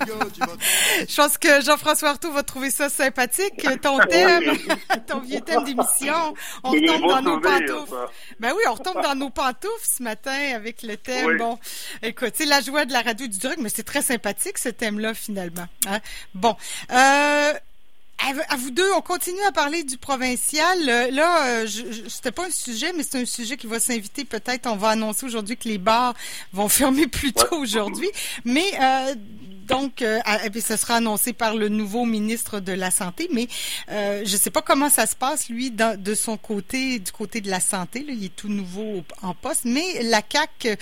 Je 0.00 1.16
pense 1.16 1.38
que 1.38 1.60
Jean-François 1.60 2.10
Artaud 2.10 2.32
va 2.32 2.42
trouver 2.42 2.70
ça 2.70 2.88
sympathique, 2.88 3.66
ton 3.82 3.98
thème, 3.98 4.56
ton 5.06 5.20
vieux 5.20 5.40
thème 5.40 5.64
d'émission. 5.64 6.34
On 6.62 6.70
retombe 6.70 7.08
dans 7.08 7.22
nos 7.22 7.40
pantoufles. 7.40 7.94
Ben 8.40 8.52
oui, 8.56 8.62
on 8.68 8.74
retombe 8.74 9.02
dans 9.02 9.14
nos 9.14 9.30
pantoufles 9.30 9.72
ce 9.82 10.02
matin 10.02 10.54
avec 10.54 10.82
le 10.82 10.96
thème. 10.96 11.38
Bon, 11.38 11.58
écoute, 12.02 12.32
c'est 12.34 12.46
la 12.46 12.60
joie 12.60 12.84
de 12.84 12.92
la 12.92 13.02
radio 13.02 13.26
du 13.26 13.38
drug, 13.38 13.56
mais 13.58 13.68
c'est 13.68 13.84
très 13.84 14.02
sympathique 14.02 14.58
ce 14.58 14.68
thème-là 14.68 15.14
finalement. 15.14 15.66
Hein. 15.86 16.00
Bon. 16.34 16.56
Euh, 16.92 17.52
à 18.50 18.56
vous 18.56 18.70
deux, 18.70 18.90
on 18.96 19.00
continue 19.00 19.42
à 19.46 19.52
parler 19.52 19.84
du 19.84 19.96
provincial. 19.96 20.78
Euh, 20.88 21.10
là, 21.10 21.46
euh, 21.46 21.66
c'était 22.08 22.32
pas 22.32 22.46
un 22.46 22.50
sujet, 22.50 22.92
mais 22.92 23.02
c'est 23.02 23.20
un 23.20 23.24
sujet 23.24 23.56
qui 23.56 23.66
va 23.66 23.78
s'inviter 23.80 24.24
peut-être. 24.24 24.66
On 24.66 24.76
va 24.76 24.90
annoncer 24.90 25.26
aujourd'hui 25.26 25.56
que 25.56 25.68
les 25.68 25.78
bars 25.78 26.14
vont 26.52 26.68
fermer 26.68 27.06
plus 27.06 27.32
tôt 27.32 27.56
aujourd'hui. 27.56 28.10
Mais 28.44 28.66
euh, 28.80 29.14
donc, 29.68 30.02
euh, 30.02 30.18
ce 30.60 30.76
sera 30.76 30.94
annoncé 30.94 31.32
par 31.32 31.54
le 31.54 31.68
nouveau 31.68 32.04
ministre 32.04 32.60
de 32.60 32.72
la 32.72 32.90
Santé, 32.90 33.28
mais 33.32 33.46
je 33.88 34.20
ne 34.20 34.38
sais 34.38 34.50
pas 34.50 34.62
comment 34.62 34.88
ça 34.88 35.06
se 35.06 35.16
passe, 35.16 35.48
lui, 35.48 35.70
de 35.70 36.14
son 36.14 36.36
côté, 36.36 36.98
du 36.98 37.12
côté 37.12 37.40
de 37.40 37.50
la 37.50 37.60
santé. 37.60 38.04
il 38.08 38.24
est 38.24 38.34
tout 38.34 38.48
nouveau 38.48 39.04
en 39.22 39.34
poste, 39.34 39.64
mais 39.64 40.02
la 40.02 40.22
CAC 40.22 40.78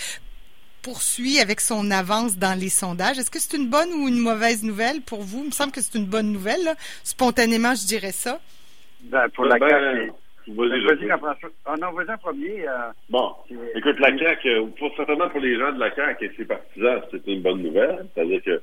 poursuit 0.87 1.41
avec 1.41 1.60
son 1.60 1.91
avance 1.91 2.38
dans 2.38 2.57
les 2.57 2.69
sondages. 2.69 3.19
Est-ce 3.19 3.30
que 3.30 3.41
c'est 3.41 3.57
une 3.57 3.69
bonne 3.69 3.93
ou 3.93 4.07
une 4.07 4.20
mauvaise 4.20 4.62
nouvelle 4.62 5.01
pour 5.01 5.23
vous? 5.23 5.41
Il 5.41 5.46
me 5.46 5.51
semble 5.51 5.73
que 5.73 5.80
c'est 5.80 5.98
une 5.98 6.07
bonne 6.07 6.30
nouvelle. 6.30 6.74
Spontanément, 7.02 7.74
je 7.74 7.84
dirais 7.87 8.12
ça. 8.12 8.38
Ben, 9.02 9.29
pour 9.30 9.46
la 9.46 9.59
ben, 9.59 9.68
CAQ, 9.68 10.12
Vas-y, 10.48 11.09
Jean-François. 11.09 11.51
Ah 11.65 11.74
non, 11.80 11.91
vas-y 11.91 12.09
en 12.09 12.18
premier. 12.18 12.68
Euh, 12.68 12.91
bon, 13.10 13.32
écoute, 13.74 13.98
la 13.98 14.16
CAQ, 14.16 14.48
euh, 14.48 14.66
pour, 14.79 14.95
certainement 14.96 15.29
pour 15.29 15.41
les 15.41 15.59
gens 15.59 15.73
de 15.73 15.80
la 15.80 15.93
CAQ 15.93 16.24
et 16.24 16.32
ses 16.37 16.45
partisans, 16.45 17.02
c'est 17.10 17.27
une 17.27 17.43
bonne 17.43 17.62
nouvelle. 17.62 18.07
C'est-à-dire 18.15 18.43
que 18.45 18.62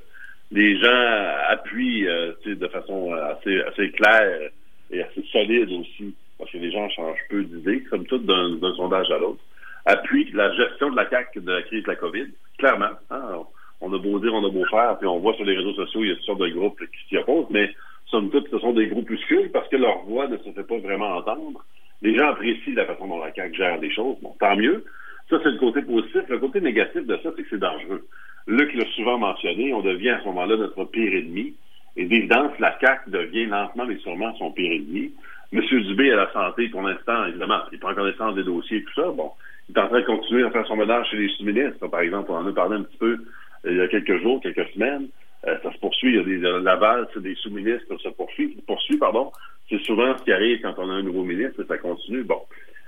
les 0.50 0.78
gens 0.78 1.26
appuient 1.48 2.06
euh, 2.06 2.32
de 2.46 2.68
façon 2.68 3.12
assez, 3.12 3.60
assez 3.62 3.90
claire 3.90 4.50
et 4.90 5.02
assez 5.02 5.22
solide 5.32 5.70
aussi, 5.72 6.14
parce 6.38 6.50
que 6.50 6.58
les 6.58 6.70
gens 6.70 6.88
changent 6.90 7.24
peu 7.28 7.42
d'idées, 7.44 7.82
comme 7.84 8.06
tout, 8.06 8.18
d'un 8.18 8.74
sondage 8.76 9.10
à 9.10 9.18
l'autre 9.18 9.40
appuie 9.86 10.30
la 10.32 10.52
gestion 10.54 10.90
de 10.90 10.96
la 10.96 11.08
CAQ 11.08 11.40
de 11.40 11.52
la 11.52 11.62
crise 11.62 11.82
de 11.82 11.88
la 11.88 11.96
COVID, 11.96 12.26
clairement. 12.58 12.90
Hein, 13.10 13.42
on 13.80 13.92
a 13.92 13.98
beau 13.98 14.18
dire, 14.18 14.32
on 14.32 14.44
a 14.44 14.50
beau 14.50 14.64
faire, 14.66 14.96
puis 14.98 15.06
on 15.06 15.18
voit 15.18 15.34
sur 15.34 15.44
les 15.44 15.56
réseaux 15.56 15.74
sociaux, 15.74 16.02
il 16.02 16.08
y 16.08 16.12
a 16.12 16.14
toutes 16.16 16.24
sortes 16.24 16.40
de 16.40 16.48
groupes 16.48 16.80
qui 16.80 17.08
s'y 17.08 17.16
opposent, 17.18 17.50
mais 17.50 17.70
somme 18.06 18.30
toute, 18.30 18.48
ce 18.50 18.58
sont 18.58 18.72
des 18.72 18.86
groupuscules 18.86 19.50
parce 19.50 19.68
que 19.68 19.76
leur 19.76 20.04
voix 20.04 20.26
ne 20.28 20.36
se 20.38 20.50
fait 20.52 20.64
pas 20.64 20.78
vraiment 20.78 21.16
entendre. 21.16 21.64
Les 22.02 22.16
gens 22.16 22.28
apprécient 22.28 22.74
la 22.74 22.86
façon 22.86 23.08
dont 23.08 23.22
la 23.22 23.32
CAQ 23.32 23.56
gère 23.56 23.78
les 23.78 23.90
choses. 23.90 24.16
Bon, 24.22 24.34
tant 24.40 24.56
mieux. 24.56 24.84
Ça, 25.30 25.38
c'est 25.42 25.50
le 25.50 25.58
côté 25.58 25.82
positif. 25.82 26.22
Le 26.28 26.38
côté 26.38 26.60
négatif 26.60 27.06
de 27.06 27.16
ça, 27.22 27.30
c'est 27.34 27.42
que 27.42 27.48
c'est 27.50 27.58
dangereux. 27.58 28.06
Luc 28.46 28.74
l'a 28.74 28.84
souvent 28.94 29.18
mentionné, 29.18 29.72
on 29.72 29.80
devient 29.80 30.10
à 30.10 30.20
ce 30.20 30.24
moment-là 30.26 30.56
notre 30.56 30.84
pire 30.84 31.14
ennemi. 31.14 31.54
Et 31.96 32.06
d'évidence, 32.06 32.52
la 32.58 32.76
CAQ 32.80 33.10
devient 33.10 33.46
lentement 33.46 33.86
mais 33.86 33.96
sûrement 33.98 34.34
son 34.36 34.50
pire 34.50 34.72
ennemi. 34.72 35.12
Monsieur 35.52 35.80
Dubé 35.82 36.10
à 36.10 36.16
la 36.16 36.32
santé, 36.32 36.68
pour 36.68 36.82
l'instant, 36.82 37.26
évidemment, 37.26 37.60
il 37.72 37.78
prend 37.78 37.94
connaissance 37.94 38.34
des 38.34 38.42
dossiers 38.42 38.78
et 38.78 38.82
tout 38.82 38.94
ça. 38.94 39.08
Bon, 39.10 39.30
il 39.68 39.76
est 39.76 39.80
en 39.80 39.88
train 39.88 40.00
de 40.00 40.06
continuer 40.06 40.44
à 40.44 40.50
faire 40.50 40.66
son 40.66 40.76
ménage 40.76 41.08
chez 41.10 41.16
les 41.16 41.28
sous-ministres. 41.28 41.86
Par 41.86 42.00
exemple, 42.00 42.32
on 42.32 42.38
en 42.38 42.46
a 42.46 42.52
parlé 42.52 42.76
un 42.76 42.82
petit 42.82 42.96
peu 42.98 43.12
euh, 43.12 43.70
il 43.70 43.76
y 43.76 43.80
a 43.80 43.88
quelques 43.88 44.20
jours, 44.20 44.40
quelques 44.42 44.68
semaines. 44.70 45.08
Euh, 45.46 45.56
ça 45.62 45.72
se 45.72 45.78
poursuit. 45.78 46.10
Il 46.10 46.16
y 46.16 46.18
a 46.18 46.24
des, 46.24 46.44
euh, 46.44 46.60
la 46.60 46.76
valse 46.76 47.16
des 47.16 47.34
sous-ministres 47.36 47.96
se 47.98 48.08
poursuit, 48.08 48.56
poursuit 48.66 48.98
pardon. 48.98 49.30
C'est 49.70 49.80
souvent 49.82 50.16
ce 50.18 50.24
qui 50.24 50.32
arrive 50.32 50.60
quand 50.60 50.74
on 50.78 50.90
a 50.90 50.94
un 50.94 51.02
nouveau 51.02 51.22
ministre 51.22 51.62
et 51.62 51.66
ça 51.66 51.78
continue. 51.78 52.24
Bon. 52.24 52.40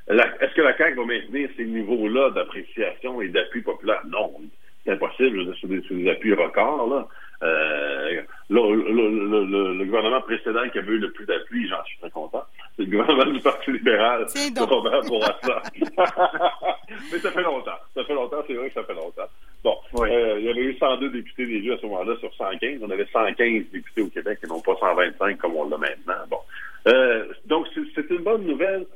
Est-ce 0.09 0.55
que 0.55 0.63
la 0.63 0.77
CAQ 0.77 0.97
va 0.97 1.05
maintenir 1.05 1.49
ces 1.57 1.65
niveaux-là 1.65 2.31
d'appréciation 2.31 3.21
et 3.23 3.29
d'appui 3.29 3.63
populaire? 3.63 4.03
C'est 5.89 5.95
des, 5.95 6.11
appuis 6.11 6.35
records, 6.35 6.89
là. 6.89 7.09
Euh, 7.43 8.23
le, 8.49 9.85
gouvernement 9.85 10.23
précédent 10.23 10.69
qui 10.71 10.79
avait 10.79 10.93
eu 10.93 10.99
le 10.99 11.13
plus 11.13 11.27
d'appui, 11.27 11.69
j'en 11.69 11.85
suis 11.85 11.99
très 11.99 12.11
content, 12.11 12.45
c'est 12.77 12.85
le 12.85 12.91
gouvernement 12.91 13.31
du 13.31 13.41
Parti 13.41 13.73
libéral. 13.73 14.25
C'est 14.29 14.55
donc. 14.55 14.69
pour 14.69 15.25
ça. 15.25 15.63
Mais 17.13 17.19
ça 17.19 17.31
fait 17.31 17.43
longtemps. 17.43 17.79
Ça 17.95 18.05
fait 18.05 18.15
longtemps, 18.15 18.43
c'est 18.47 18.55
vrai 18.55 18.69
que 18.69 18.75
ça 18.75 18.85
fait 18.85 18.95
longtemps. 18.95 19.29
Bon, 19.63 19.77
euh, 20.01 20.37
il 20.39 20.47
y 20.47 20.49
avait 20.49 20.63
eu 20.63 20.77
102 20.79 21.11
députés 21.11 21.47
d'élus 21.47 21.75
à 21.75 21.79
ce 21.79 21.87
moment-là 21.87 22.17
sur 22.21 22.33
115. 22.35 22.81
On 22.83 22.91
avait 22.91 23.07
115 23.13 23.65
députés 23.73 24.03
au 24.03 24.09
Québec 24.09 24.39
et 24.43 24.47
non 24.47 24.61
pas 24.61 24.77
125 24.79 25.37
comme 25.39 25.57
on 25.57 25.69
l'a 25.69 25.77
maintenant. 25.77 26.15
Bon. 26.31 26.39
Euh, 26.87 27.27
donc, 27.47 27.67
c'est 27.75 28.11
une 28.11 28.23
bonne 28.23 28.47
nouvelle. 28.47 28.87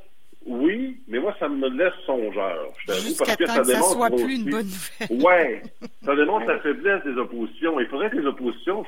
Oui, 0.46 0.98
mais 1.06 1.18
moi, 1.18 1.34
ça 1.38 1.48
me 1.48 1.68
laisse 1.68 1.92
songeur. 2.06 2.72
Je 2.78 3.18
parce 3.18 3.36
que 3.36 3.46
ça, 3.46 3.62
démontre. 3.62 3.92
soit 3.92 4.10
plus 4.10 4.36
une 4.36 4.50
bonne 4.50 4.66
nouvelle. 4.66 5.22
ouais, 5.24 5.62
ça 6.04 6.16
démontre 6.16 6.46
la 6.46 6.58
faiblesse 6.60 7.04
des 7.04 7.16
oppositions. 7.18 7.78
Il 7.78 7.86
faudrait 7.86 8.10
que 8.10 8.16
les 8.16 8.26
oppositions 8.26 8.84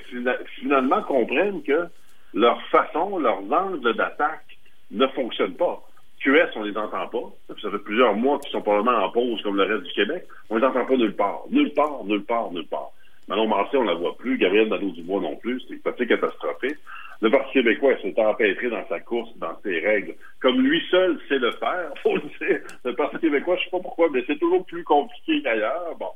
finalement 0.59 1.03
comprennent 1.03 1.63
que 1.63 1.87
leur 2.33 2.61
façon, 2.69 3.19
leurs 3.19 3.43
angles 3.53 3.95
d'attaque 3.95 4.59
ne 4.91 5.07
fonctionnent 5.09 5.55
pas. 5.55 5.83
QS, 6.21 6.57
on 6.57 6.63
les 6.63 6.77
entend 6.77 7.07
pas. 7.09 7.55
Ça 7.61 7.71
fait 7.71 7.79
plusieurs 7.79 8.15
mois 8.15 8.39
qu'ils 8.39 8.53
sont 8.53 8.63
probablement 8.63 9.05
en 9.05 9.11
pause 9.11 9.43
comme 9.43 9.57
le 9.57 9.65
reste 9.65 9.85
du 9.85 9.93
Québec. 9.93 10.25
On 10.49 10.57
les 10.57 10.65
entend 10.65 10.87
pas 10.87 10.97
nulle 10.97 11.17
part. 11.17 11.43
Nulle 11.51 11.75
part, 11.75 12.05
nulle 12.05 12.25
part, 12.25 12.51
nulle 12.53 12.67
part. 12.67 12.93
Manon 13.29 13.47
Massé, 13.47 13.77
on 13.77 13.85
la 13.85 13.95
voit 13.95 14.17
plus. 14.17 14.39
Gabriel 14.39 14.69
Nadeau-Dubois 14.69 15.21
non 15.21 15.37
plus. 15.37 15.63
C'est 15.69 15.87
assez 15.87 16.07
catastrophique. 16.07 16.79
Le 17.23 17.31
Parti 17.31 17.53
québécois 17.53 17.97
s'est 18.03 18.19
empêtré 18.19 18.69
dans 18.69 18.85
sa 18.89 18.99
course, 18.99 19.31
dans 19.37 19.57
ses 19.63 19.79
règles, 19.79 20.15
comme 20.41 20.61
lui 20.61 20.83
seul 20.91 21.21
sait 21.29 21.39
le 21.39 21.53
faire, 21.53 21.93
faut 22.03 22.17
le 22.17 22.23
dire. 22.41 22.61
Le 22.85 22.95
Parti 22.95 23.19
québécois, 23.19 23.57
je 23.59 23.65
sais 23.65 23.71
pas 23.71 23.79
pourquoi, 23.79 24.09
mais 24.13 24.25
c'est 24.27 24.41
toujours 24.41 24.67
plus 24.67 24.83
compliqué 24.83 25.41
qu'ailleurs. 25.41 25.95
Bon. 26.01 26.09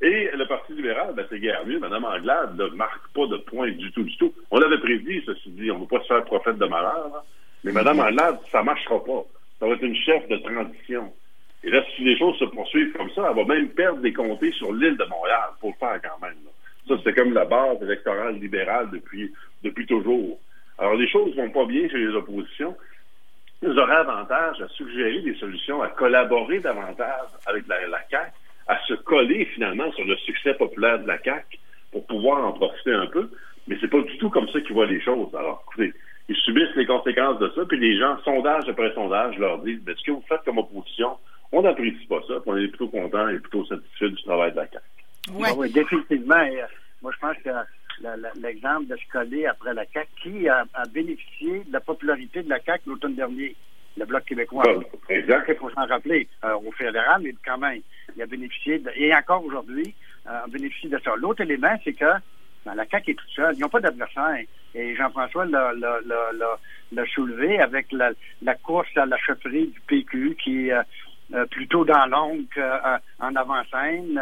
Et 0.00 0.30
le 0.34 0.46
Parti 0.46 0.72
libéral, 0.72 1.14
ben, 1.14 1.26
c'est 1.28 1.40
guère 1.40 1.66
mieux. 1.66 1.78
Mme 1.78 2.04
Anglade 2.04 2.56
ne 2.58 2.68
marque 2.68 3.06
pas 3.14 3.26
de 3.26 3.36
point 3.36 3.70
du 3.70 3.92
tout, 3.92 4.02
du 4.02 4.16
tout. 4.16 4.32
On 4.50 4.58
l'avait 4.58 4.78
prédit, 4.78 5.22
ceci 5.26 5.50
dit. 5.50 5.70
On 5.70 5.76
ne 5.78 5.80
va 5.84 5.98
pas 5.98 6.02
se 6.02 6.08
faire 6.08 6.24
prophète 6.24 6.56
de 6.56 6.66
malheur. 6.66 7.22
Mais 7.62 7.72
Mme 7.72 8.00
Anglade, 8.00 8.38
ça 8.50 8.62
marchera 8.62 9.04
pas. 9.04 9.24
Ça 9.60 9.66
va 9.66 9.74
être 9.74 9.82
une 9.82 9.96
chef 9.96 10.26
de 10.28 10.36
transition. 10.38 11.12
Et 11.66 11.70
là, 11.70 11.82
si 11.96 12.04
les 12.04 12.16
choses 12.16 12.38
se 12.38 12.44
poursuivent 12.44 12.92
comme 12.92 13.10
ça, 13.10 13.26
elle 13.28 13.36
va 13.36 13.44
même 13.44 13.68
perdre 13.70 13.98
des 13.98 14.12
comtés 14.12 14.52
sur 14.52 14.72
l'île 14.72 14.96
de 14.96 15.04
Montréal. 15.04 15.48
Faut 15.60 15.74
le 15.74 15.74
faire 15.80 16.00
quand 16.00 16.24
même. 16.24 16.36
Ça, 16.86 16.94
c'est 17.02 17.12
comme 17.12 17.34
la 17.34 17.44
base 17.44 17.82
électorale 17.82 18.36
libérale 18.36 18.88
depuis, 18.92 19.32
depuis 19.64 19.84
toujours. 19.84 20.38
Alors, 20.78 20.94
les 20.94 21.08
choses 21.08 21.34
vont 21.34 21.50
pas 21.50 21.64
bien 21.64 21.88
chez 21.88 21.98
les 21.98 22.14
oppositions. 22.14 22.76
Ils 23.62 23.76
auraient 23.80 23.96
avantage 23.96 24.62
à 24.62 24.68
suggérer 24.68 25.22
des 25.22 25.34
solutions, 25.34 25.82
à 25.82 25.88
collaborer 25.88 26.60
davantage 26.60 27.30
avec 27.46 27.66
la, 27.66 27.84
la 27.88 27.98
CAQ, 28.08 28.30
à 28.68 28.78
se 28.86 28.94
coller 28.94 29.46
finalement 29.46 29.90
sur 29.90 30.04
le 30.04 30.16
succès 30.18 30.54
populaire 30.54 31.00
de 31.00 31.08
la 31.08 31.18
CAQ 31.20 31.58
pour 31.90 32.06
pouvoir 32.06 32.44
en 32.44 32.52
profiter 32.52 32.92
un 32.92 33.06
peu. 33.06 33.28
Mais 33.66 33.76
c'est 33.80 33.90
pas 33.90 34.02
du 34.02 34.16
tout 34.18 34.30
comme 34.30 34.48
ça 34.50 34.60
qu'ils 34.60 34.74
voient 34.74 34.86
les 34.86 35.00
choses. 35.00 35.34
Alors, 35.34 35.64
écoutez, 35.66 35.92
ils 36.28 36.36
subissent 36.36 36.76
les 36.76 36.86
conséquences 36.86 37.40
de 37.40 37.50
ça, 37.56 37.64
puis 37.64 37.80
les 37.80 37.98
gens, 37.98 38.18
sondage 38.22 38.68
après 38.68 38.94
sondage, 38.94 39.36
leur 39.38 39.58
disent 39.58 39.80
ce 39.84 40.04
que 40.04 40.12
vous 40.12 40.24
faites 40.28 40.44
comme 40.44 40.58
opposition, 40.58 41.16
on 41.52 41.62
n'apprécie 41.62 42.06
pas 42.06 42.20
ça, 42.26 42.34
puis 42.40 42.42
on 42.46 42.56
est 42.56 42.68
plutôt 42.68 42.88
content 42.88 43.28
et 43.28 43.38
plutôt 43.38 43.64
satisfait 43.66 44.10
du 44.10 44.22
travail 44.22 44.52
de 44.52 44.56
la 44.56 44.68
CAQ. 44.68 44.84
Oui, 45.34 45.48
oui 45.56 45.72
définitivement. 45.72 46.46
moi, 47.02 47.12
je 47.12 47.18
pense 47.18 47.36
que 47.44 47.50
l'exemple 48.40 48.86
de 48.86 48.96
coller 49.12 49.46
après 49.46 49.74
la 49.74 49.84
CAQ, 49.86 50.08
qui 50.22 50.48
a, 50.48 50.64
bénéficié 50.92 51.64
de 51.64 51.72
la 51.72 51.80
popularité 51.80 52.42
de 52.42 52.48
la 52.48 52.60
CAQ 52.60 52.82
l'automne 52.86 53.14
dernier, 53.14 53.54
le 53.96 54.04
Bloc 54.04 54.24
québécois. 54.24 54.64
exact. 55.08 55.46
Il 55.48 55.54
faut 55.56 55.70
s'en 55.70 55.86
rappeler. 55.86 56.28
Euh, 56.44 56.54
au 56.56 56.70
fédéral, 56.72 57.22
mais 57.22 57.34
quand 57.44 57.58
même, 57.58 57.80
il 58.14 58.22
a 58.22 58.26
bénéficié, 58.26 58.78
de, 58.78 58.90
et 58.94 59.14
encore 59.14 59.44
aujourd'hui, 59.44 59.94
euh, 60.26 60.44
a 60.44 60.46
bénéficié 60.48 60.90
de 60.90 60.98
ça. 60.98 61.12
L'autre 61.16 61.42
élément, 61.42 61.74
c'est 61.82 61.94
que 61.94 62.04
ben, 62.66 62.74
la 62.74 62.84
CAQ 62.86 63.12
est 63.12 63.14
toute 63.14 63.30
seule. 63.30 63.54
Ils 63.56 63.60
n'ont 63.60 63.68
pas 63.68 63.80
d'adversaire. 63.80 64.38
Et 64.74 64.94
Jean-François 64.94 65.46
l'a 65.46 67.06
soulevé 67.14 67.58
avec 67.60 67.86
la, 67.92 68.54
course 68.56 68.94
à 68.96 69.06
la 69.06 69.16
chefferie 69.16 69.68
du 69.68 69.80
PQ 69.86 70.36
qui 70.42 70.70
euh, 70.70 70.82
plutôt 71.50 71.84
dans 71.84 72.06
l'ombre 72.06 72.44
qu'en 72.54 73.34
avant-scène 73.34 74.20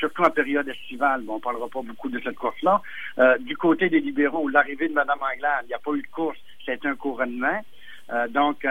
surtout 0.00 0.22
en 0.22 0.30
période 0.30 0.68
estivale. 0.68 1.22
Bon, 1.22 1.34
on 1.34 1.40
parlera 1.40 1.68
pas 1.68 1.82
beaucoup 1.82 2.08
de 2.08 2.20
cette 2.24 2.36
course-là. 2.36 2.80
Euh, 3.18 3.38
du 3.38 3.56
côté 3.56 3.88
des 3.88 4.00
libéraux, 4.00 4.48
l'arrivée 4.48 4.88
de 4.88 4.94
Mme 4.94 5.18
Anglade, 5.20 5.64
il 5.64 5.68
n'y 5.68 5.74
a 5.74 5.78
pas 5.78 5.92
eu 5.92 6.02
de 6.02 6.08
course, 6.08 6.38
c'est 6.64 6.84
un 6.86 6.96
couronnement. 6.96 7.60
Euh, 8.12 8.26
donc, 8.28 8.66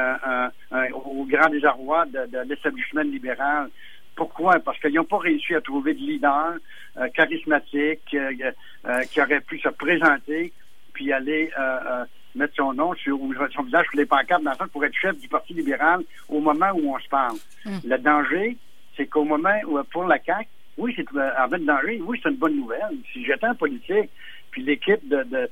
au 0.91 1.25
grand 1.25 1.49
désarroi 1.49 2.05
de, 2.07 2.25
de 2.25 2.39
l'établissement 2.49 3.03
libéral. 3.03 3.69
Pourquoi? 4.15 4.59
Parce 4.59 4.77
qu'ils 4.79 4.95
n'ont 4.95 5.05
pas 5.05 5.19
réussi 5.19 5.55
à 5.55 5.61
trouver 5.61 5.93
de 5.93 5.99
leader 5.99 6.55
euh, 6.97 7.07
charismatique 7.09 8.01
qui 8.03 9.21
aurait 9.21 9.41
pu 9.41 9.59
se 9.59 9.69
présenter 9.69 10.51
puis 10.91 11.13
aller 11.13 11.49
mettre 12.35 12.55
son 12.55 12.73
nom 12.73 12.93
sur 12.95 13.17
son 13.53 13.63
visage 13.63 13.85
sur 13.89 13.97
les 13.97 14.05
pancartes 14.05 14.43
dans 14.43 14.51
le 14.51 14.67
pour 14.67 14.85
être 14.85 14.95
chef 14.95 15.17
du 15.17 15.27
Parti 15.27 15.53
libéral 15.53 16.03
au 16.27 16.39
moment 16.39 16.71
où 16.73 16.95
on 16.95 16.99
se 16.99 17.09
parle. 17.09 17.37
Hum. 17.65 17.79
Le 17.83 17.97
danger, 17.97 18.57
c'est 18.95 19.07
qu'au 19.07 19.23
moment 19.23 19.59
où 19.67 19.81
pour 19.91 20.05
la 20.05 20.19
CAQ, 20.19 20.47
oui, 20.77 20.93
c'est 20.95 21.07
en 21.11 21.49
fait 21.49 21.59
danger. 21.59 22.01
Oui, 22.05 22.19
c'est 22.23 22.29
une 22.29 22.37
bonne 22.37 22.55
nouvelle. 22.55 22.97
Si 23.11 23.25
j'étais 23.25 23.47
en 23.47 23.55
politique, 23.55 24.09
puis 24.51 24.63
l'équipe 24.63 25.07
de, 25.07 25.23
de, 25.23 25.49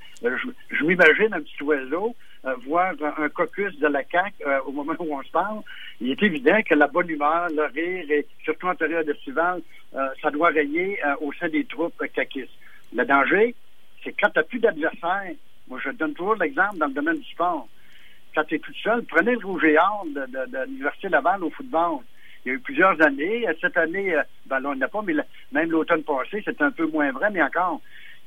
je, 0.69 0.83
m'imagine 0.83 1.33
un 1.33 1.41
petit 1.41 1.63
oiseau 1.63 2.15
euh, 2.45 2.55
voir 2.65 2.93
un, 3.17 3.29
caucus 3.29 3.77
de 3.77 3.87
la 3.87 4.03
CAQ 4.03 4.33
euh, 4.45 4.59
au 4.65 4.71
moment 4.71 4.93
où 4.99 5.15
on 5.15 5.23
se 5.23 5.31
parle, 5.31 5.61
il 6.01 6.11
est 6.11 6.23
évident 6.23 6.59
que 6.65 6.75
la 6.75 6.87
bonne 6.87 7.09
humeur, 7.09 7.47
le 7.49 7.65
rire, 7.65 8.09
et 8.09 8.25
surtout 8.43 8.67
en 8.67 8.75
période 8.75 9.07
estivale, 9.09 9.61
euh, 9.95 10.07
ça 10.21 10.31
doit 10.31 10.49
régner 10.49 10.99
au 11.21 11.33
sein 11.33 11.49
des 11.49 11.65
troupes 11.65 12.01
caquistes. 12.13 12.51
Le 12.93 13.03
danger, 13.05 13.53
c'est 14.03 14.13
quand 14.13 14.29
tu 14.29 14.39
n'as 14.39 14.43
plus 14.43 14.59
d'adversaire. 14.59 15.33
Moi, 15.67 15.79
je 15.83 15.89
donne 15.91 16.13
toujours 16.13 16.35
l'exemple 16.35 16.77
dans 16.77 16.87
le 16.87 16.93
domaine 16.93 17.17
du 17.17 17.29
sport. 17.29 17.67
Quand 18.33 18.43
tu 18.43 18.55
es 18.55 18.59
tout 18.59 18.73
seul, 18.83 19.03
prenez 19.03 19.33
le 19.33 19.45
rouge 19.45 19.63
et 19.65 19.77
or 19.77 20.05
de, 20.05 20.25
de, 20.25 20.65
l'Université 20.65 21.09
Laval 21.09 21.43
au 21.43 21.49
football. 21.49 21.99
Il 22.45 22.49
y 22.49 22.51
a 22.51 22.55
eu 22.55 22.59
plusieurs 22.59 23.01
années. 23.01 23.45
Cette 23.59 23.77
année, 23.77 24.15
euh, 24.15 24.21
ben 24.45 24.59
là, 24.59 24.69
on 24.69 24.75
n'a 24.75 24.87
pas, 24.87 25.01
mais 25.01 25.13
même 25.51 25.71
l'automne 25.71 26.03
passé, 26.03 26.41
c'était 26.45 26.63
un 26.63 26.71
peu 26.71 26.85
moins 26.85 27.11
vrai, 27.11 27.29
mais 27.31 27.41
encore. 27.41 27.81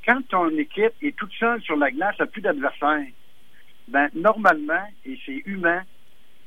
Quand 0.05 0.21
ton 0.29 0.49
équipe 0.51 0.93
est 1.03 1.17
toute 1.17 1.33
seule 1.33 1.61
sur 1.63 1.77
la 1.77 1.91
glace, 1.91 2.19
n'a 2.19 2.27
plus 2.27 2.41
d'adversaire, 2.41 3.05
ben, 3.89 4.09
normalement, 4.15 4.87
et 5.05 5.19
c'est 5.27 5.43
humain, 5.47 5.83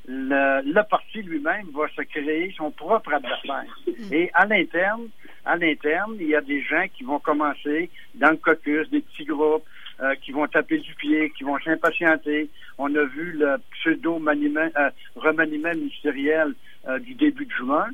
le, 0.07 0.61
le 0.65 0.81
parti 0.89 1.21
lui-même 1.21 1.67
va 1.73 1.87
se 1.95 2.01
créer 2.01 2.53
son 2.57 2.71
propre 2.71 3.13
adversaire. 3.13 3.65
Mm. 3.87 4.13
Et 4.13 4.31
à 4.33 4.45
l'interne, 4.45 5.07
à 5.45 5.55
l'interne, 5.55 6.15
il 6.19 6.27
y 6.27 6.35
a 6.35 6.41
des 6.41 6.61
gens 6.61 6.85
qui 6.93 7.03
vont 7.03 7.19
commencer 7.19 7.89
dans 8.15 8.31
le 8.31 8.37
caucus, 8.37 8.89
des 8.89 9.01
petits 9.01 9.25
groupes, 9.25 9.65
euh, 10.01 10.15
qui 10.15 10.31
vont 10.31 10.47
taper 10.47 10.79
du 10.79 10.93
pied, 10.95 11.31
qui 11.37 11.43
vont 11.43 11.59
s'impatienter. 11.59 12.49
On 12.79 12.93
a 12.95 13.03
vu 13.03 13.33
le 13.33 13.57
pseudo-remaniement 13.71 14.69
euh, 14.75 15.73
ministériel 15.75 16.53
euh, 16.87 16.97
du 16.97 17.13
début 17.13 17.45
de 17.45 17.51
juin. 17.51 17.87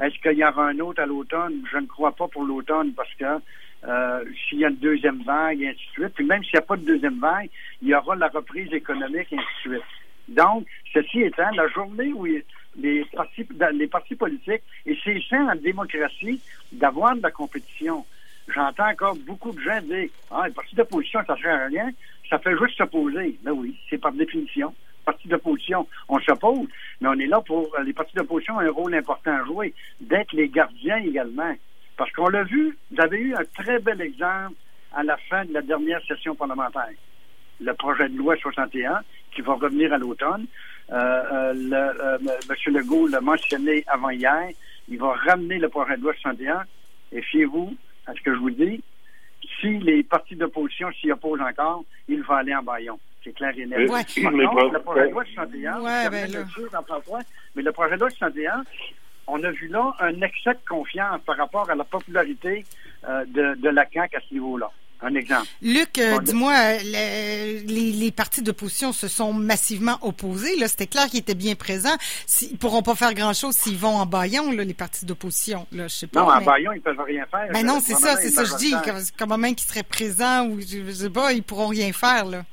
Est-ce 0.00 0.18
qu'il 0.22 0.38
y 0.38 0.44
aura 0.44 0.68
un 0.68 0.78
autre 0.78 1.02
à 1.02 1.06
l'automne? 1.06 1.62
Je 1.70 1.76
ne 1.76 1.86
crois 1.86 2.12
pas 2.12 2.26
pour 2.26 2.44
l'automne 2.44 2.92
parce 2.94 3.12
que 3.14 3.26
s'il 4.48 4.60
y 4.60 4.64
a 4.64 4.68
une 4.68 4.76
deuxième 4.76 5.22
vague, 5.24 5.60
et 5.60 5.68
ainsi 5.68 5.86
de 5.88 6.02
suite, 6.02 6.14
puis 6.14 6.24
même 6.24 6.42
s'il 6.44 6.54
n'y 6.54 6.60
a 6.60 6.66
pas 6.66 6.76
de 6.76 6.86
deuxième 6.86 7.18
vague, 7.18 7.50
il 7.82 7.88
y 7.88 7.94
aura 7.94 8.14
la 8.14 8.28
reprise 8.28 8.72
économique, 8.72 9.32
et 9.32 9.36
ainsi 9.36 9.68
de 9.68 9.70
suite. 9.72 9.82
Donc, 10.28 10.66
ceci 10.94 11.22
étant, 11.22 11.50
la 11.50 11.66
journée 11.68 12.12
où 12.12 12.24
les 12.24 13.04
partis, 13.12 13.46
les 13.74 13.86
partis 13.88 14.14
politiques, 14.14 14.62
et 14.86 14.96
c'est 15.04 15.20
sain 15.28 15.48
en 15.48 15.56
démocratie 15.56 16.40
d'avoir 16.70 17.16
de 17.16 17.22
la 17.22 17.32
compétition. 17.32 18.06
J'entends 18.54 18.88
encore 18.88 19.16
beaucoup 19.26 19.52
de 19.52 19.60
gens 19.60 19.80
dire 19.82 20.08
Ah, 20.30 20.44
les 20.46 20.52
partis 20.52 20.74
d'opposition, 20.74 21.20
ça 21.26 21.34
ne 21.34 21.38
sert 21.38 21.60
à 21.60 21.66
rien, 21.66 21.90
ça 22.28 22.38
fait 22.38 22.56
juste 22.56 22.76
s'opposer. 22.76 23.38
Ben 23.42 23.52
oui, 23.52 23.76
c'est 23.88 23.98
par 23.98 24.12
définition. 24.12 24.74
Partis 25.04 25.28
d'opposition, 25.28 25.86
on 26.08 26.20
s'oppose, 26.20 26.68
mais 27.00 27.08
on 27.08 27.18
est 27.18 27.26
là 27.26 27.40
pour. 27.40 27.74
Les 27.84 27.92
partis 27.92 28.14
d'opposition 28.14 28.56
ont 28.56 28.60
un 28.60 28.70
rôle 28.70 28.94
important 28.94 29.32
à 29.32 29.44
jouer, 29.44 29.74
d'être 30.00 30.32
les 30.32 30.48
gardiens 30.48 30.98
également. 30.98 31.54
Parce 31.96 32.10
qu'on 32.12 32.28
l'a 32.28 32.44
vu, 32.44 32.76
vous 32.90 33.00
avez 33.00 33.18
eu 33.18 33.34
un 33.34 33.44
très 33.56 33.78
bel 33.78 34.00
exemple 34.00 34.54
à 34.94 35.02
la 35.02 35.16
fin 35.16 35.44
de 35.44 35.52
la 35.52 35.62
dernière 35.62 36.00
session 36.06 36.34
parlementaire. 36.34 36.90
Le 37.60 37.74
projet 37.74 38.08
de 38.08 38.16
loi 38.16 38.36
61, 38.36 39.00
qui 39.34 39.40
va 39.40 39.54
revenir 39.54 39.92
à 39.92 39.98
l'automne. 39.98 40.46
Euh, 40.90 40.94
euh, 40.94 41.92
euh, 42.00 42.18
M. 42.48 42.74
Legault 42.74 43.08
l'a 43.08 43.20
mentionné 43.20 43.84
avant 43.86 44.10
hier. 44.10 44.48
Il 44.88 44.98
va 44.98 45.12
ramener 45.12 45.58
le 45.58 45.68
projet 45.68 45.96
de 45.96 46.02
loi 46.02 46.12
61. 46.20 46.64
Et 47.12 47.22
fiez-vous 47.22 47.74
à 48.06 48.14
ce 48.14 48.20
que 48.20 48.34
je 48.34 48.38
vous 48.38 48.50
dis. 48.50 48.82
Si 49.60 49.78
les 49.78 50.02
partis 50.02 50.36
d'opposition 50.36 50.90
s'y 50.92 51.10
opposent 51.10 51.40
encore, 51.40 51.84
il 52.08 52.22
va 52.22 52.36
aller 52.36 52.54
en 52.54 52.62
baillon. 52.62 52.98
C'est 53.24 53.32
clair 53.32 53.52
et 53.56 53.66
net. 53.66 53.90
Ouais. 53.90 54.02
le 54.16 54.78
projet 54.80 55.08
de 55.08 55.12
loi 55.12 55.24
61, 55.24 55.80
ouais, 55.80 56.10
ben 56.10 56.30
mais 57.54 57.62
le 57.62 57.72
projet 57.72 57.94
de 57.94 58.00
loi 58.00 58.10
61, 58.10 58.64
on 59.26 59.42
a 59.42 59.50
vu 59.50 59.68
là 59.68 59.94
un 60.00 60.20
excès 60.20 60.54
de 60.54 60.68
confiance 60.68 61.20
par 61.24 61.36
rapport 61.36 61.70
à 61.70 61.74
la 61.74 61.84
popularité 61.84 62.64
de, 63.04 63.54
de 63.54 63.68
la 63.68 63.86
CAQ 63.88 64.16
à 64.16 64.20
ce 64.20 64.34
niveau-là 64.34 64.70
un 65.02 65.14
exemple. 65.14 65.48
Luc, 65.60 65.98
euh, 65.98 66.18
dis-moi, 66.20 66.54
les, 66.84 67.62
les, 67.64 68.12
partis 68.12 68.42
d'opposition 68.42 68.92
se 68.92 69.08
sont 69.08 69.32
massivement 69.32 69.98
opposés. 70.02 70.56
Là, 70.56 70.68
c'était 70.68 70.86
clair 70.86 71.06
qu'ils 71.06 71.20
étaient 71.20 71.34
bien 71.34 71.54
présents. 71.54 71.96
Ils 72.42 72.56
pourront 72.56 72.82
pas 72.82 72.94
faire 72.94 73.14
grand-chose 73.14 73.54
s'ils 73.54 73.78
vont 73.78 73.96
en 73.96 74.06
baillon, 74.06 74.52
là, 74.52 74.64
les 74.64 74.74
partis 74.74 75.04
d'opposition. 75.04 75.66
Là, 75.72 75.88
je 75.88 75.94
sais 75.94 76.06
pas. 76.06 76.20
Non, 76.20 76.30
en 76.30 76.40
baillon, 76.40 76.72
ils 76.72 76.80
peuvent 76.80 77.00
rien 77.00 77.26
faire. 77.30 77.48
Ben 77.52 77.66
non, 77.66 77.80
c'est 77.80 77.94
ça, 77.94 78.16
c'est 78.16 78.30
ça 78.30 78.44
que 78.44 78.50
je 78.50 78.56
dis. 78.56 78.74
Comme, 79.18 79.40
même 79.40 79.54
qu'ils 79.54 79.68
seraient 79.68 79.82
présents 79.82 80.46
ou 80.46 80.60
je, 80.60 80.90
sais 80.92 81.10
pas, 81.10 81.32
ils 81.32 81.42
pourront 81.42 81.68
rien 81.68 81.92
faire 81.92 82.24
là. 82.26 82.44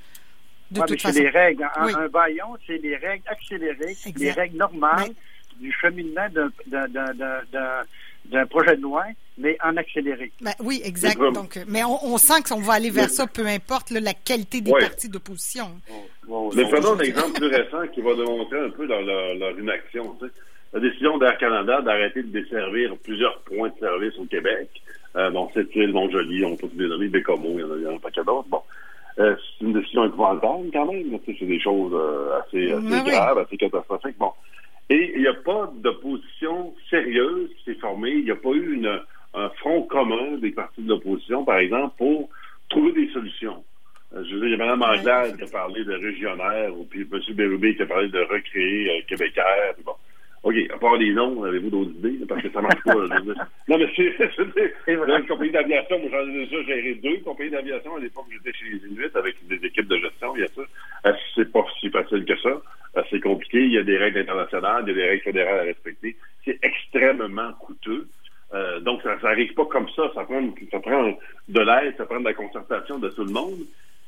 De 0.72 0.82
toute 0.82 1.02
façon. 1.02 1.16
C'est 1.16 1.24
les 1.24 1.30
règles. 1.30 1.68
Un, 1.76 2.08
baillon, 2.08 2.58
c'est 2.66 2.78
les 2.78 2.96
règles 2.96 3.24
accélérées, 3.28 3.98
les 4.16 4.32
règles 4.32 4.58
normales 4.58 5.12
du 5.60 5.72
cheminement 5.74 6.28
d'un 6.68 7.84
projet 8.50 8.76
de 8.78 8.82
loi 8.82 9.06
mais 9.40 9.58
en 9.64 9.76
accéléré. 9.78 10.32
Ben, 10.42 10.52
oui, 10.60 10.82
exact. 10.84 11.18
Donc, 11.34 11.60
mais 11.68 11.82
on, 11.84 12.18
sent 12.18 12.44
qu'on 12.48 12.60
va 12.60 12.74
aller 12.74 12.90
vers 12.90 13.10
ça, 13.10 13.26
peu 13.26 13.46
importe 13.48 13.92
la 13.92 14.14
qualité 14.14 14.62
des 14.62 14.72
partis 14.72 15.10
d'opposition. 15.10 15.72
mais 16.56 16.64
prenons 16.70 16.96
un 16.96 17.00
exemple 17.00 17.40
plus 17.40 17.48
récent 17.48 17.88
qui 17.94 18.02
va 18.02 18.16
démontrer 18.16 18.60
un 18.60 18.70
peu 18.70 18.86
leur, 18.86 19.02
leur, 19.02 19.58
inaction. 19.58 20.16
La 20.74 20.80
décision 20.80 21.18
d'Air 21.18 21.38
Canada 21.38 21.82
d'arrêter 21.82 22.22
de 22.22 22.28
desservir 22.28 22.96
plusieurs 23.04 23.40
points 23.40 23.70
de 23.70 23.80
service 23.80 24.14
au 24.20 24.26
Québec. 24.26 24.70
Euh, 25.16 25.32
bon, 25.32 25.50
cette 25.54 25.76
île, 25.76 25.92
Mont-Joli, 25.94 26.46
on 26.46 26.56
peut 26.56 26.70
les 26.78 26.88
nommer, 26.88 27.08
Bécomo, 27.08 27.56
il 27.56 27.62
y 27.62 27.64
en 27.64 27.72
a, 27.72 27.76
il 27.78 27.82
y 27.82 27.88
en 27.88 27.92
a 27.92 27.94
un 27.96 27.98
paquet 27.98 28.24
d'autres. 28.24 28.48
Bon. 28.50 28.62
Euh, 29.18 29.36
c'est 29.36 29.66
une 29.66 29.74
décision 29.74 30.06
épouvantable 30.06 30.70
quand 30.72 30.86
même. 30.86 31.18
C'est 31.26 31.46
des 31.46 31.60
choses 31.60 31.92
euh, 31.94 32.40
assez, 32.40 32.72
assez 32.72 33.10
graves, 33.10 33.40
assez 33.40 33.58
catastrophiques. 33.58 34.18
Bon. 34.20 34.32
Et 34.90 35.14
il 35.16 35.22
n'y 35.22 35.28
a 35.28 35.34
pas 35.34 35.72
d'opposition 35.76 36.74
sérieuse 36.90 37.50
qui 37.58 37.66
s'est 37.66 37.80
formée. 37.80 38.12
Il 38.12 38.26
n'y 38.26 38.32
a 38.32 38.36
pas 38.36 38.50
eu 38.50 38.74
une, 38.74 39.00
un 39.36 39.50
front 39.50 39.84
commun 39.84 40.38
des 40.38 40.52
partis 40.52 40.82
de 40.82 40.90
l'opposition, 40.90 41.46
par 41.46 41.60
exemple, 41.60 41.96
pour 41.98 42.30
trouver 42.70 42.94
des 42.94 43.12
solutions. 43.14 43.64
Euh, 44.16 44.24
je 44.26 44.36
veux 44.36 44.40
dire, 44.42 44.50
il 44.50 44.58
y 44.58 44.62
a 44.62 44.76
Mme 44.76 44.82
Anglade 44.82 45.38
qui 45.38 45.44
a 45.44 45.48
parlé 45.48 45.84
de 45.84 45.94
régionnaire, 45.94 46.76
ou 46.76 46.86
puis 46.86 47.02
M. 47.02 47.36
Bérubé 47.36 47.76
qui 47.76 47.84
a 47.84 47.86
parlé 47.86 48.10
de 48.10 48.20
recréer 48.20 48.90
euh, 48.90 49.02
Québécois. 49.08 49.44
Bon. 49.86 49.94
OK, 50.44 50.56
à 50.74 50.78
part 50.78 50.96
les 50.96 51.12
noms, 51.12 51.44
avez-vous 51.44 51.70
d'autres 51.70 51.92
idées? 51.92 52.26
Parce 52.28 52.42
que 52.42 52.50
ça 52.50 52.62
marche 52.62 52.82
pas. 52.84 52.94
non, 52.96 53.78
mais 53.78 53.90
c'est, 53.96 54.16
c'est, 54.86 54.94
une 54.94 55.28
compagnie 55.28 55.52
d'aviation, 55.52 56.00
moi 56.00 56.10
j'en 56.12 56.30
ai 56.30 56.46
déjà 56.46 56.64
géré 56.64 56.96
deux 56.96 57.18
compagnies 57.20 57.52
d'aviation 57.52 57.96
à 57.96 58.00
l'époque 58.00 58.26
j'étais 58.32 58.58
chez 58.58 58.66
les 58.70 58.88
Inuits 58.88 59.12
avec 59.16 59.36
des 59.48 59.66
équipes 59.66 59.88
de 59.88 59.98
gestion, 59.98 60.36
il 60.36 60.42
y 60.42 60.46
a 60.46 60.48
ça. 60.48 61.18
C'est 61.36 61.52
pas 61.52 61.66
si 61.80 61.90
facile 61.90 62.26
que 62.26 62.38
ça. 62.38 62.62
Euh, 62.98 63.04
c'est 63.10 63.20
compliqué, 63.20 63.60
il 63.66 63.74
y 63.74 63.78
a 63.78 63.84
des 63.84 63.98
règles 63.98 64.20
internationales, 64.20 64.84
il 64.86 64.90
y 64.90 64.92
a 64.92 64.96
des 64.96 65.10
règles 65.10 65.24
fédérales 65.24 65.60
à 65.60 65.64
respecter. 65.64 66.16
C'est 66.46 66.58
extrêmement 66.64 67.52
coûteux. 67.60 68.08
Euh, 68.54 68.80
donc, 68.80 69.02
ça 69.04 69.16
n'arrive 69.22 69.54
pas 69.54 69.66
comme 69.66 69.88
ça. 69.90 70.10
Ça 70.16 70.24
prend, 70.24 70.42
ça 70.72 70.80
prend 70.80 71.14
de 71.50 71.60
l'aide, 71.60 71.96
ça 71.98 72.06
prend 72.06 72.20
de 72.20 72.26
la 72.26 72.34
concertation 72.34 72.98
de 72.98 73.10
tout 73.10 73.24
le 73.24 73.32
monde. 73.32 73.60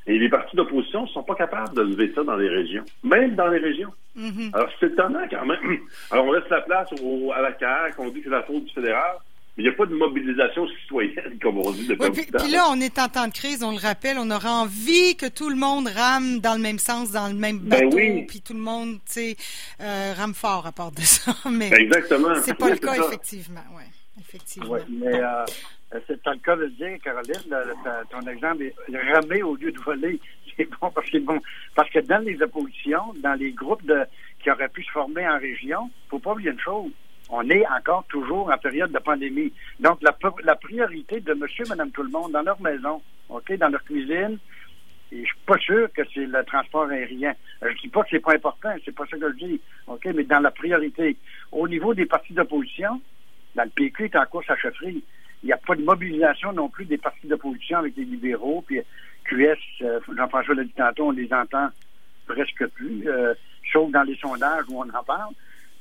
Et 0.08 0.18
les 0.18 0.30
partis 0.30 0.56
d'opposition 0.56 1.04
ne 1.04 1.08
sont 1.08 1.24
pas 1.24 1.36
capables 1.36 1.76
de 1.76 1.82
lever 1.82 2.12
ça 2.16 2.24
dans 2.24 2.36
les 2.36 2.50
régions, 2.50 2.84
même 3.04 3.36
dans 3.36 3.48
les 3.48 3.60
régions. 3.60 3.92
Mm-hmm. 4.18 4.54
Alors, 4.54 4.70
c'est 4.80 4.88
étonnant 4.88 5.28
quand 5.30 5.46
même. 5.46 5.80
Alors, 6.12 6.26
on 6.26 6.32
laisse 6.32 6.50
la 6.50 6.62
place 6.62 6.90
à 6.92 7.42
la 7.42 7.58
CAQ, 7.58 7.96
on 8.00 8.10
dit 8.10 8.20
que 8.20 8.24
c'est 8.26 8.30
la 8.30 8.44
faute 8.44 8.66
du 8.66 8.74
fédéral. 8.74 9.18
Mais 9.58 9.64
il 9.64 9.68
n'y 9.68 9.74
a 9.74 9.78
pas 9.78 9.86
de 9.86 9.94
mobilisation 9.94 10.66
citoyenne, 10.82 11.38
comme 11.42 11.58
on 11.58 11.72
dit 11.72 11.86
depuis 11.86 12.08
oui, 12.10 12.26
puis, 12.26 12.52
là, 12.52 12.68
on 12.72 12.80
est 12.80 12.98
en 12.98 13.10
temps 13.10 13.28
de 13.28 13.34
crise, 13.34 13.64
on 13.64 13.72
le 13.72 13.80
rappelle, 13.80 14.18
on 14.18 14.32
aura 14.32 14.50
envie 14.62 15.18
que 15.18 15.26
tout 15.26 15.50
le 15.50 15.58
monde 15.58 15.90
rame 15.90 16.40
dans 16.40 16.54
le 16.54 16.62
même 16.62 16.80
sens, 16.80 17.12
dans 17.12 17.28
le 17.28 17.34
même 17.34 17.60
ben 17.60 17.90
bateau, 17.90 18.26
puis 18.30 18.42
tout 18.42 18.54
le 18.54 18.60
monde, 18.60 19.00
tu 19.06 19.12
sais, 19.12 19.36
euh, 19.82 20.14
rame 20.16 20.34
fort 20.34 20.66
à 20.68 20.72
part 20.72 20.94
de 20.94 21.02
ça. 21.02 21.34
Mais 21.52 21.70
Exactement. 21.70 22.34
C'est 22.42 22.58
pas 22.58 22.70
le 22.70 22.78
cas, 22.78 22.96
effectivement, 22.96 23.60
ouais. 23.76 23.84
Effectivement. 24.22 24.78
Mais 24.90 25.22
euh, 25.22 25.46
c'est 26.08 26.26
le 26.26 26.38
cas 26.38 26.56
de 26.56 26.68
dire, 26.68 26.98
Caroline, 27.04 27.56
ton 28.10 28.22
exemple 28.22 28.64
est 28.64 29.14
ramer 29.14 29.44
au 29.44 29.56
lieu 29.56 29.72
de 29.72 29.80
voler. 29.80 30.20
C'est 30.58 30.70
bon 30.82 30.92
parce 30.92 31.10
que 31.10 31.18
bon, 31.20 31.40
parce 31.76 31.90
que 31.90 32.00
dans 32.00 32.20
les 32.20 32.42
oppositions, 32.42 33.14
dans 33.24 33.36
les 33.36 33.52
groupes 33.54 33.86
de, 33.86 34.04
qui 34.44 34.52
auraient 34.52 34.68
pu 34.68 34.84
se 34.84 34.92
former 34.92 35.26
en 35.26 35.40
région, 35.40 35.90
faut 36.10 36.20
pas 36.20 36.34
oublier 36.34 36.52
une 36.52 36.60
chose. 36.60 36.92
On 37.30 37.50
est 37.50 37.66
encore 37.68 38.04
toujours 38.10 38.52
en 38.52 38.58
période 38.58 38.92
de 38.92 39.00
pandémie. 39.00 39.54
Donc, 39.80 40.00
la, 40.02 40.14
la 40.44 40.56
priorité 40.56 41.22
de 41.22 41.34
monsieur, 41.34 41.64
madame, 41.70 41.92
tout 41.92 42.04
le 42.04 42.10
monde, 42.10 42.34
dans 42.34 42.42
leur 42.42 42.62
maison, 42.62 43.02
OK, 43.30 43.54
dans 43.54 43.70
leur 43.70 43.84
cuisine, 43.86 44.38
et 45.12 45.22
je 45.22 45.26
suis 45.26 45.40
pas 45.46 45.58
sûr 45.58 45.92
que 45.94 46.02
c'est 46.14 46.26
le 46.26 46.44
transport 46.46 46.90
aérien. 46.90 47.34
Je 47.62 47.82
dis 47.82 47.90
pas 47.90 48.04
que 48.04 48.10
c'est 48.12 48.20
pas 48.20 48.34
important, 48.34 48.70
c'est 48.86 48.96
pas 48.96 49.06
ça 49.08 49.18
que 49.18 49.30
je 49.32 49.46
dis. 49.46 49.62
OK, 49.88 50.06
mais 50.16 50.24
dans 50.24 50.40
la 50.40 50.52
priorité. 50.52 51.18
Au 51.52 51.68
niveau 51.68 51.94
des 51.94 52.06
partis 52.06 52.34
d'opposition, 52.34 53.02
le 53.56 53.70
PQ 53.70 54.06
est 54.06 54.16
en 54.16 54.26
course 54.26 54.50
à 54.50 54.56
chefferie. 54.56 55.04
Il 55.44 55.48
n'y 55.48 55.54
a 55.54 55.58
pas 55.58 55.76
de 55.76 55.84
mobilisation 55.84 56.54
non 56.54 56.70
plus 56.70 56.86
des 56.86 56.98
partis 56.98 57.28
d'opposition 57.28 57.80
avec 57.80 57.96
les 57.96 58.06
libéraux. 58.06 58.64
Puis 58.66 58.82
QS, 59.26 59.58
euh, 59.82 60.00
Jean-François 60.16 60.56
l'a 60.56 60.64
dit 60.64 60.74
tantôt, 60.76 61.08
on 61.08 61.12
les 61.12 61.32
entend 61.34 61.70
presque 62.28 62.66
plus, 62.68 63.10
euh, 63.10 63.34
sauf 63.72 63.92
dans 63.92 64.04
les 64.04 64.16
sondages 64.18 64.66
où 64.70 64.80
on 64.80 64.90
en 64.90 65.04
parle. 65.04 65.34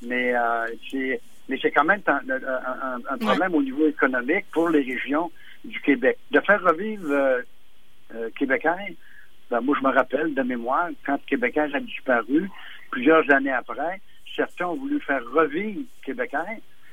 Mais 0.03 0.35
euh, 0.35 0.67
c'est 0.91 1.21
mais 1.49 1.59
c'est 1.61 1.73
quand 1.73 1.85
même 1.85 2.01
un, 2.07 3.19
problème 3.19 3.55
au 3.55 3.63
niveau 3.63 3.89
économique 3.89 4.47
pour 4.53 4.69
les 4.69 4.83
régions 4.83 5.33
du 5.65 5.81
Québec. 5.81 6.17
De 6.31 6.39
faire 6.41 6.63
revivre 6.63 7.11
euh, 7.11 8.31
Québécois, 8.39 8.77
ben, 9.51 9.61
moi 9.61 9.77
je 9.79 9.87
me 9.87 9.93
rappelle 9.93 10.33
de 10.33 10.43
mémoire, 10.43 10.89
quand 11.05 11.19
Québécois 11.27 11.67
a 11.75 11.81
disparu, 11.81 12.49
plusieurs 12.93 13.29
années 13.33 13.53
après, 13.53 14.01
certains 14.37 14.67
ont 14.67 14.77
voulu 14.77 15.01
faire 15.01 15.23
revivre 15.33 15.83
Québécois, 16.05 16.47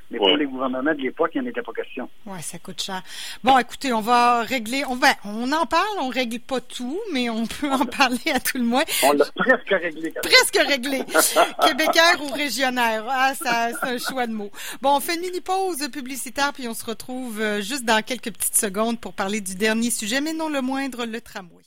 Mais 0.10 0.18
pour 0.18 0.30
les 0.30 0.46
gouvernements 0.46 0.94
de 0.94 1.02
l'époque, 1.02 1.32
il 1.36 1.42
n'y 1.42 1.48
en 1.48 1.50
était 1.50 1.62
pas 1.62 1.74
question. 1.74 2.10
Oui, 2.26 2.42
ça 2.42 2.58
coûte 2.60 2.82
cher. 2.82 3.02
Bon, 3.44 3.58
écoutez, 3.58 3.92
on 3.92 4.00
va 4.00 4.42
régler. 4.42 4.84
On 4.90 4.96
va, 4.96 5.10
on 5.26 5.52
en 5.52 5.66
parle, 5.66 5.98
on 6.00 6.08
règle 6.08 6.40
pas 6.40 6.62
tout, 6.62 7.00
mais 7.12 7.30
on 7.30 7.46
peut 7.46 7.72
en 7.72 7.86
parler 7.86 8.32
à 8.34 8.40
tout 8.40 8.58
le 8.58 8.64
moins. 8.64 8.84
On 9.04 9.12
l'a 9.12 9.26
presque 9.36 9.70
réglé. 9.70 10.14
Presque 10.24 10.58
réglé. 10.66 11.04
Québécois 11.66 12.22
ou 12.22 12.34
régionnaire. 12.34 13.06
Ah, 13.10 13.34
ça, 13.36 13.70
c'est 13.72 13.90
un 13.90 13.98
choix 13.98 14.28
de 14.28 14.34
mots. 14.34 14.52
Bon, 14.82 14.96
on 14.96 15.00
fait 15.00 15.16
une 15.16 15.22
mini 15.22 15.42
pause 15.42 15.88
publicitaire, 15.92 16.54
puis 16.54 16.68
on 16.68 16.74
se 16.74 16.86
retrouve 16.86 17.42
euh, 17.42 17.62
juste 17.62 17.84
dans 17.84 18.02
quelques 18.02 18.32
petites 18.32 18.56
secondes 18.56 19.00
pour 19.00 19.14
parler 19.14 19.42
du 19.42 19.56
dernier 19.56 19.92
sujet, 19.92 20.22
mais 20.22 20.34
non 20.34 20.50
le 20.50 20.62
moindre, 20.62 21.06
le 21.06 21.20
tramway. 21.20 21.64